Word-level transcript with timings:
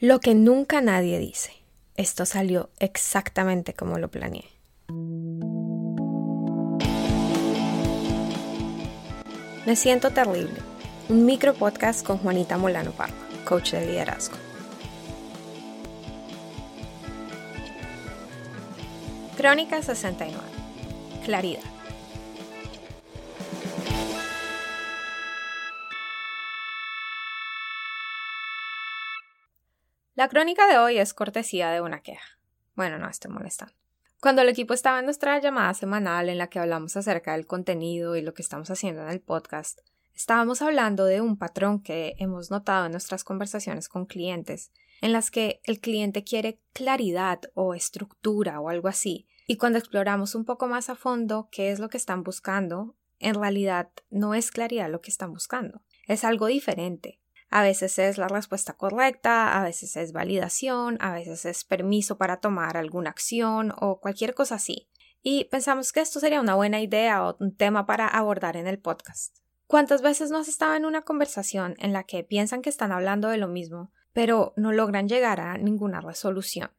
Lo 0.00 0.20
que 0.20 0.36
nunca 0.36 0.80
nadie 0.80 1.18
dice. 1.18 1.50
Esto 1.96 2.24
salió 2.24 2.70
exactamente 2.78 3.74
como 3.74 3.98
lo 3.98 4.08
planeé. 4.08 4.44
Me 9.66 9.74
siento 9.74 10.10
terrible. 10.12 10.54
Un 11.08 11.24
micro 11.24 11.52
podcast 11.52 12.06
con 12.06 12.18
Juanita 12.18 12.56
Molano 12.58 12.92
Parra, 12.92 13.12
coach 13.44 13.72
de 13.72 13.86
liderazgo. 13.86 14.36
Crónica 19.36 19.82
69. 19.82 20.40
Claridad. 21.24 21.77
La 30.18 30.28
crónica 30.28 30.66
de 30.66 30.78
hoy 30.78 30.98
es 30.98 31.14
cortesía 31.14 31.70
de 31.70 31.80
una 31.80 32.02
queja. 32.02 32.40
Bueno, 32.74 32.98
no 32.98 33.08
estoy 33.08 33.30
molestando. 33.30 33.72
Cuando 34.18 34.42
el 34.42 34.48
equipo 34.48 34.74
estaba 34.74 34.98
en 34.98 35.04
nuestra 35.04 35.38
llamada 35.38 35.72
semanal 35.74 36.28
en 36.28 36.38
la 36.38 36.48
que 36.48 36.58
hablamos 36.58 36.96
acerca 36.96 37.34
del 37.34 37.46
contenido 37.46 38.16
y 38.16 38.22
lo 38.22 38.34
que 38.34 38.42
estamos 38.42 38.68
haciendo 38.68 39.02
en 39.02 39.10
el 39.10 39.20
podcast, 39.20 39.78
estábamos 40.16 40.60
hablando 40.60 41.04
de 41.04 41.20
un 41.20 41.38
patrón 41.38 41.80
que 41.80 42.16
hemos 42.18 42.50
notado 42.50 42.86
en 42.86 42.90
nuestras 42.90 43.22
conversaciones 43.22 43.88
con 43.88 44.06
clientes, 44.06 44.72
en 45.02 45.12
las 45.12 45.30
que 45.30 45.60
el 45.62 45.78
cliente 45.78 46.24
quiere 46.24 46.58
claridad 46.72 47.42
o 47.54 47.74
estructura 47.74 48.58
o 48.58 48.70
algo 48.70 48.88
así, 48.88 49.28
y 49.46 49.56
cuando 49.56 49.78
exploramos 49.78 50.34
un 50.34 50.44
poco 50.44 50.66
más 50.66 50.90
a 50.90 50.96
fondo 50.96 51.48
qué 51.52 51.70
es 51.70 51.78
lo 51.78 51.90
que 51.90 51.96
están 51.96 52.24
buscando, 52.24 52.96
en 53.20 53.36
realidad 53.36 53.90
no 54.10 54.34
es 54.34 54.50
claridad 54.50 54.90
lo 54.90 55.00
que 55.00 55.12
están 55.12 55.32
buscando, 55.32 55.80
es 56.08 56.24
algo 56.24 56.46
diferente. 56.46 57.20
A 57.50 57.62
veces 57.62 57.98
es 57.98 58.18
la 58.18 58.28
respuesta 58.28 58.74
correcta, 58.74 59.58
a 59.58 59.64
veces 59.64 59.96
es 59.96 60.12
validación, 60.12 60.98
a 61.00 61.12
veces 61.12 61.46
es 61.46 61.64
permiso 61.64 62.18
para 62.18 62.38
tomar 62.38 62.76
alguna 62.76 63.10
acción 63.10 63.72
o 63.80 64.00
cualquier 64.00 64.34
cosa 64.34 64.56
así. 64.56 64.88
Y 65.22 65.44
pensamos 65.46 65.92
que 65.92 66.00
esto 66.00 66.20
sería 66.20 66.40
una 66.40 66.54
buena 66.54 66.80
idea 66.80 67.24
o 67.24 67.36
un 67.40 67.56
tema 67.56 67.86
para 67.86 68.06
abordar 68.06 68.56
en 68.56 68.66
el 68.66 68.78
podcast. 68.78 69.36
¿Cuántas 69.66 70.02
veces 70.02 70.30
no 70.30 70.38
has 70.38 70.48
estado 70.48 70.74
en 70.74 70.84
una 70.84 71.02
conversación 71.02 71.74
en 71.78 71.92
la 71.92 72.04
que 72.04 72.24
piensan 72.24 72.62
que 72.62 72.70
están 72.70 72.92
hablando 72.92 73.28
de 73.28 73.38
lo 73.38 73.48
mismo, 73.48 73.92
pero 74.12 74.52
no 74.56 74.72
logran 74.72 75.08
llegar 75.08 75.40
a 75.40 75.58
ninguna 75.58 76.00
resolución? 76.00 76.70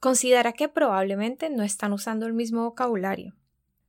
Considera 0.00 0.52
que 0.52 0.68
probablemente 0.68 1.50
no 1.50 1.62
están 1.62 1.92
usando 1.92 2.26
el 2.26 2.32
mismo 2.32 2.64
vocabulario. 2.64 3.34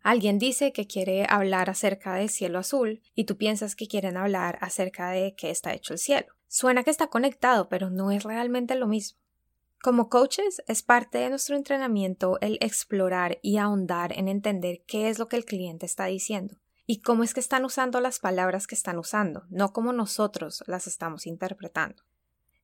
Alguien 0.04 0.38
dice 0.38 0.74
que 0.74 0.86
quiere 0.86 1.26
hablar 1.30 1.70
acerca 1.70 2.16
del 2.16 2.30
cielo 2.30 2.60
azul 2.60 3.02
y 3.16 3.24
tú 3.24 3.38
piensas 3.38 3.76
que 3.76 3.88
quieren 3.88 4.18
hablar 4.18 4.58
acerca 4.60 5.10
de 5.12 5.34
qué 5.34 5.50
está 5.50 5.74
hecho 5.74 5.94
el 5.94 6.00
cielo. 6.00 6.28
Suena 6.50 6.84
que 6.84 6.92
está 6.92 7.08
conectado, 7.08 7.70
pero 7.70 7.90
no 7.90 8.12
es 8.12 8.24
realmente 8.24 8.76
lo 8.76 8.86
mismo. 8.86 9.18
Como 9.82 10.10
coaches, 10.10 10.62
es 10.68 10.84
parte 10.84 11.18
de 11.20 11.30
nuestro 11.30 11.56
entrenamiento 11.56 12.38
el 12.42 12.58
explorar 12.60 13.40
y 13.42 13.58
ahondar 13.58 14.12
en 14.18 14.28
entender 14.28 14.84
qué 14.86 15.10
es 15.10 15.20
lo 15.20 15.30
que 15.30 15.38
el 15.38 15.46
cliente 15.46 15.86
está 15.86 16.06
diciendo 16.06 16.58
y 16.86 17.00
cómo 17.00 17.24
es 17.24 17.34
que 17.34 17.40
están 17.40 17.64
usando 17.64 18.02
las 18.02 18.20
palabras 18.20 18.68
que 18.68 18.76
están 18.76 18.98
usando, 18.98 19.46
no 19.50 19.72
como 19.72 19.94
nosotros 19.94 20.64
las 20.68 20.86
estamos 20.86 21.26
interpretando. 21.26 22.04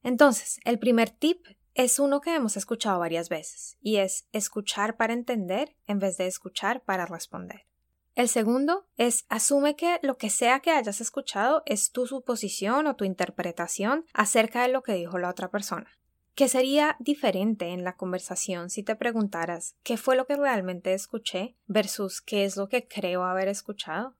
Entonces, 0.04 0.60
el 0.66 0.78
primer 0.78 1.10
tip 1.10 1.45
es 1.80 1.98
uno 1.98 2.20
que 2.20 2.36
hemos 2.36 2.58
escuchado 2.58 3.00
varias 3.00 3.30
veces, 3.30 3.78
y 3.82 3.98
es 3.98 4.28
escuchar 4.34 4.98
para 4.98 5.14
entender 5.14 5.78
en 5.88 6.00
vez 6.00 6.18
de 6.18 6.28
escuchar 6.28 6.84
para 6.84 7.06
responder. 7.06 7.68
El 8.16 8.28
segundo 8.28 8.86
es 8.98 9.26
asume 9.30 9.78
que 9.78 9.98
lo 10.02 10.18
que 10.18 10.30
sea 10.30 10.60
que 10.60 10.72
hayas 10.72 11.00
escuchado 11.00 11.64
es 11.66 11.92
tu 11.92 12.06
suposición 12.06 12.86
o 12.86 12.98
tu 12.98 13.06
interpretación 13.06 14.06
acerca 14.14 14.64
de 14.64 14.74
lo 14.74 14.84
que 14.84 14.96
dijo 14.96 15.20
la 15.20 15.30
otra 15.30 15.52
persona. 15.52 15.98
¿Qué 16.36 16.50
sería 16.50 16.98
diferente 17.00 17.68
en 17.68 17.86
la 17.86 17.96
conversación 17.96 18.70
si 18.70 18.84
te 18.84 18.98
preguntaras 18.98 19.78
qué 19.82 19.96
fue 19.96 20.18
lo 20.18 20.28
que 20.28 20.36
realmente 20.36 20.94
escuché 20.94 21.56
versus 21.68 22.20
qué 22.20 22.44
es 22.44 22.58
lo 22.58 22.68
que 22.68 22.90
creo 22.90 23.24
haber 23.24 23.48
escuchado? 23.48 24.18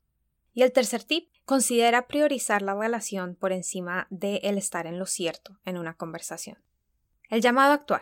Y 0.54 0.62
el 0.62 0.72
tercer 0.72 1.04
tip, 1.04 1.30
considera 1.44 2.08
priorizar 2.08 2.62
la 2.62 2.74
relación 2.74 3.36
por 3.36 3.52
encima 3.52 4.08
de 4.12 4.38
el 4.44 4.58
estar 4.58 4.88
en 4.88 4.98
lo 4.98 5.06
cierto 5.06 5.60
en 5.66 5.78
una 5.78 5.96
conversación. 5.96 6.58
El 7.30 7.42
llamado 7.42 7.74
a 7.74 7.76
actuar. 7.76 8.02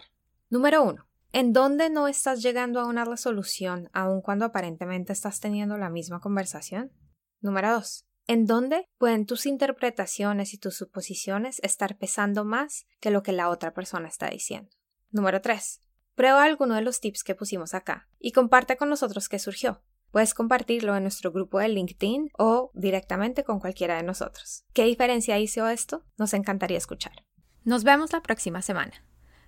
Número 0.49 0.83
1. 0.83 1.05
¿En 1.33 1.51
dónde 1.51 1.89
no 1.89 2.07
estás 2.07 2.41
llegando 2.41 2.79
a 2.79 2.85
una 2.85 3.03
resolución 3.03 3.89
aun 3.91 4.21
cuando 4.21 4.45
aparentemente 4.45 5.11
estás 5.11 5.41
teniendo 5.41 5.77
la 5.77 5.89
misma 5.89 6.21
conversación? 6.21 6.93
Número 7.41 7.73
2. 7.73 8.05
¿En 8.27 8.45
dónde 8.45 8.85
pueden 8.97 9.25
tus 9.25 9.45
interpretaciones 9.45 10.53
y 10.53 10.57
tus 10.57 10.77
suposiciones 10.77 11.59
estar 11.61 11.97
pesando 11.97 12.45
más 12.45 12.85
que 13.01 13.11
lo 13.11 13.21
que 13.21 13.33
la 13.33 13.49
otra 13.49 13.73
persona 13.73 14.07
está 14.07 14.29
diciendo? 14.29 14.69
Número 15.11 15.41
3. 15.41 15.81
Prueba 16.15 16.45
alguno 16.45 16.75
de 16.75 16.81
los 16.81 17.01
tips 17.01 17.25
que 17.25 17.35
pusimos 17.35 17.73
acá 17.73 18.07
y 18.19 18.31
comparte 18.31 18.77
con 18.77 18.87
nosotros 18.87 19.27
qué 19.27 19.39
surgió. 19.39 19.83
Puedes 20.11 20.33
compartirlo 20.33 20.95
en 20.95 21.03
nuestro 21.03 21.33
grupo 21.33 21.59
de 21.59 21.67
LinkedIn 21.67 22.29
o 22.37 22.71
directamente 22.73 23.43
con 23.43 23.59
cualquiera 23.59 23.97
de 23.97 24.03
nosotros. 24.03 24.63
¿Qué 24.71 24.85
diferencia 24.85 25.37
hizo 25.37 25.67
esto? 25.67 26.05
Nos 26.17 26.33
encantaría 26.33 26.77
escuchar. 26.77 27.25
Nos 27.65 27.83
vemos 27.83 28.13
la 28.13 28.21
próxima 28.21 28.61
semana. 28.61 29.06